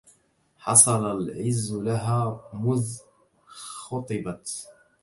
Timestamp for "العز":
1.11-1.73